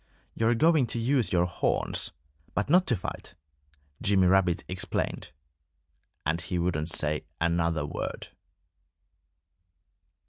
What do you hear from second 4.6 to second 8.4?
explained. And he wouldn't say another word.